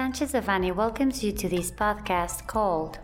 [0.00, 2.98] Sanchez Devanny welcomes you to this podcast called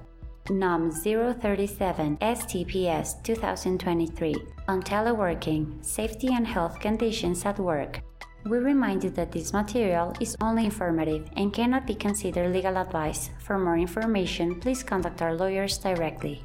[0.49, 4.35] NOM 037 STPS 2023
[4.67, 8.01] on teleworking, safety and health conditions at work.
[8.47, 13.29] We remind you that this material is only informative and cannot be considered legal advice.
[13.41, 16.43] For more information, please contact our lawyers directly.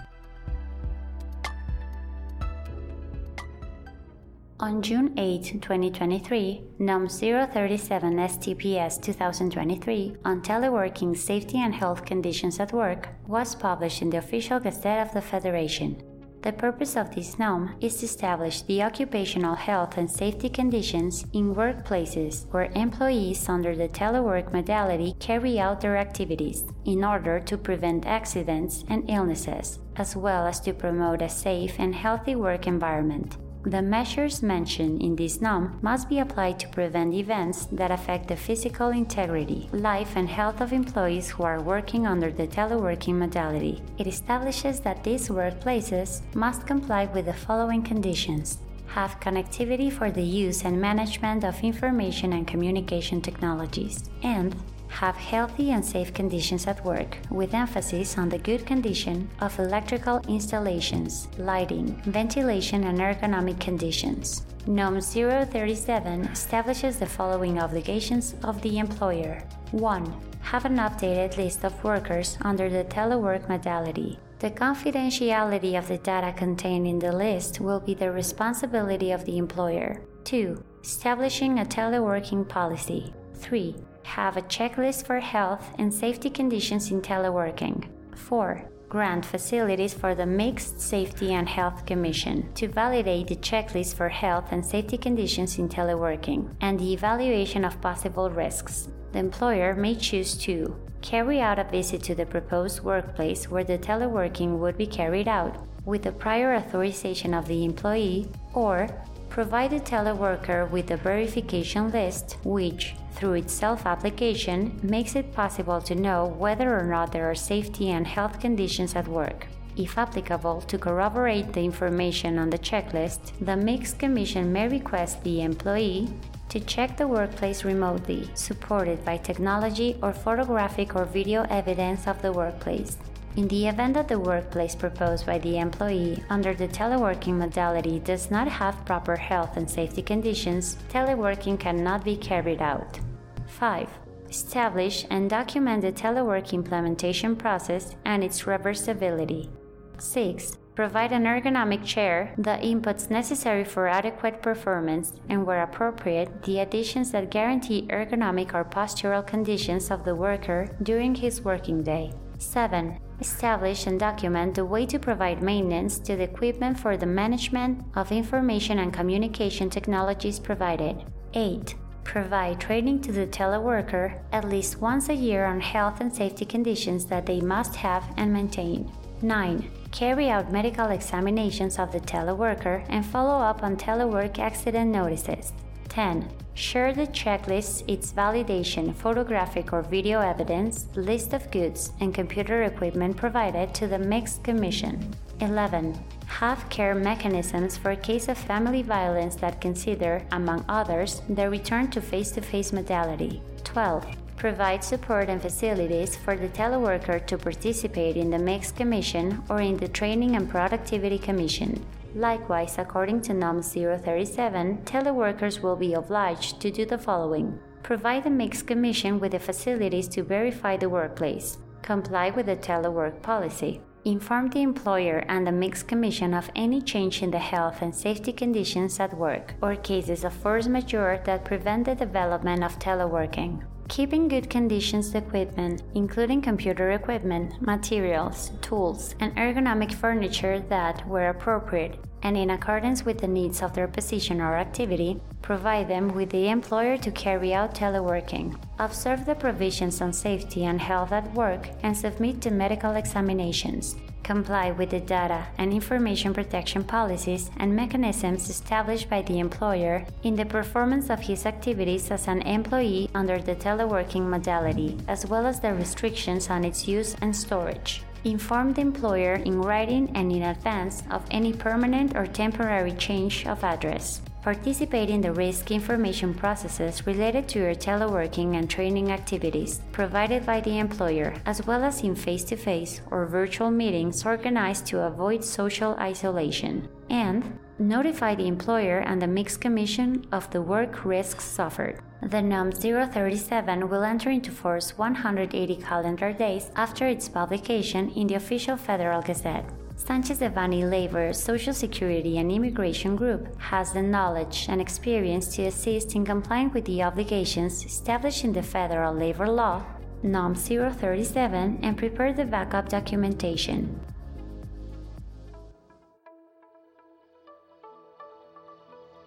[4.61, 12.71] On June 8, 2023, NOM 037 STPS 2023 on teleworking safety and health conditions at
[12.71, 15.99] work was published in the official Gazette of the Federation.
[16.43, 21.55] The purpose of this NOM is to establish the occupational health and safety conditions in
[21.55, 28.05] workplaces where employees under the telework modality carry out their activities in order to prevent
[28.05, 33.37] accidents and illnesses, as well as to promote a safe and healthy work environment.
[33.63, 38.35] The measures mentioned in this NOM must be applied to prevent events that affect the
[38.35, 43.83] physical integrity, life, and health of employees who are working under the teleworking modality.
[43.99, 50.23] It establishes that these workplaces must comply with the following conditions have connectivity for the
[50.23, 54.55] use and management of information and communication technologies, and
[54.91, 60.21] have healthy and safe conditions at work, with emphasis on the good condition of electrical
[60.27, 64.45] installations, lighting, ventilation, and ergonomic conditions.
[64.67, 70.13] NOM 037 establishes the following obligations of the employer 1.
[70.41, 74.19] Have an updated list of workers under the telework modality.
[74.39, 79.37] The confidentiality of the data contained in the list will be the responsibility of the
[79.37, 80.01] employer.
[80.25, 80.63] 2.
[80.83, 83.13] Establishing a teleworking policy.
[83.35, 87.87] 3 have a checklist for health and safety conditions in teleworking.
[88.15, 88.69] 4.
[88.89, 94.51] Grant facilities for the Mixed Safety and Health Commission to validate the checklist for health
[94.51, 98.89] and safety conditions in teleworking and the evaluation of possible risks.
[99.13, 103.77] The employer may choose to carry out a visit to the proposed workplace where the
[103.77, 105.55] teleworking would be carried out
[105.85, 108.87] with the prior authorization of the employee or
[109.29, 115.81] provide the teleworker with a verification list, which, through its self application, makes it possible
[115.81, 119.47] to know whether or not there are safety and health conditions at work.
[119.77, 125.41] If applicable, to corroborate the information on the checklist, the Mixed Commission may request the
[125.41, 126.09] employee
[126.49, 132.33] to check the workplace remotely, supported by technology or photographic or video evidence of the
[132.33, 132.97] workplace.
[133.37, 138.29] In the event that the workplace proposed by the employee under the teleworking modality does
[138.29, 142.99] not have proper health and safety conditions, teleworking cannot be carried out.
[143.47, 143.87] 5.
[144.29, 149.49] Establish and document the telework implementation process and its reversibility.
[149.97, 150.57] 6.
[150.75, 157.11] Provide an ergonomic chair, the inputs necessary for adequate performance, and where appropriate, the additions
[157.11, 162.11] that guarantee ergonomic or postural conditions of the worker during his working day.
[162.37, 167.85] 7 establish and document the way to provide maintenance to the equipment for the management
[167.95, 171.05] of information and communication technologies provided.
[171.33, 171.75] 8.
[172.03, 177.05] Provide training to the teleworker at least once a year on health and safety conditions
[177.05, 178.91] that they must have and maintain.
[179.21, 179.69] 9.
[179.91, 185.53] Carry out medical examinations of the teleworker and follow up on telework accident notices.
[185.91, 186.29] 10.
[186.53, 193.17] Share the checklist, its validation, photographic or video evidence, list of goods, and computer equipment
[193.17, 195.13] provided to the Mixed Commission.
[195.41, 196.01] 11.
[196.27, 201.89] Have care mechanisms for a case of family violence that consider, among others, the return
[201.91, 203.41] to face to face modality.
[203.65, 204.05] 12.
[204.37, 209.75] Provide support and facilities for the teleworker to participate in the Mixed Commission or in
[209.75, 211.85] the Training and Productivity Commission.
[212.15, 217.57] Likewise, according to NOM 037, teleworkers will be obliged to do the following.
[217.83, 223.21] Provide the Mixed Commission with the facilities to verify the workplace, comply with the telework
[223.21, 227.95] policy, inform the employer and the Mixed Commission of any change in the health and
[227.95, 233.63] safety conditions at work or cases of force majeure that prevent the development of teleworking.
[233.91, 241.29] Keep in good conditions equipment, including computer equipment, materials, tools, and ergonomic furniture that, where
[241.29, 246.29] appropriate, and in accordance with the needs of their position or activity, provide them with
[246.29, 248.55] the employer to carry out teleworking.
[248.79, 254.71] Observe the provisions on safety and health at work and submit to medical examinations comply
[254.71, 260.45] with the data and information protection policies and mechanisms established by the employer in the
[260.45, 265.73] performance of his activities as an employee under the teleworking modality, as well as the
[265.73, 268.03] restrictions on its use and storage.
[268.23, 273.63] Inform the employer in writing and in advance of any permanent or temporary change of
[273.63, 274.21] address.
[274.43, 280.61] Participate in the risk information processes related to your teleworking and training activities provided by
[280.61, 285.43] the employer, as well as in face to face or virtual meetings organized to avoid
[285.43, 286.87] social isolation.
[287.09, 291.99] And notify the employer and the Mixed Commission of the work risks suffered.
[292.21, 298.35] The NOM 037 will enter into force 180 calendar days after its publication in the
[298.35, 299.65] official Federal Gazette.
[299.95, 306.15] Sanchez Devanny Labor, Social Security and Immigration Group has the knowledge and experience to assist
[306.15, 309.83] in complying with the obligations established in the federal labor law,
[310.23, 313.99] NOM 037, and prepare the backup documentation.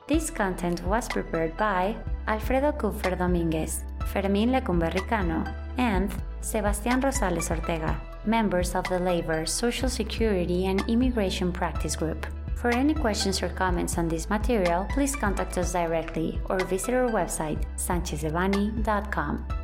[0.07, 1.97] This content was prepared by
[2.29, 5.45] Alfredo Kupfer Dominguez, Fermín Lecumberri Cano,
[5.79, 6.13] and
[6.43, 12.27] Sebastián Rosales Ortega, members of the Labor, Social Security, and Immigration Practice Group.
[12.55, 17.09] For any questions or comments on this material, please contact us directly or visit our
[17.09, 19.64] website, sanchezdevanny.com.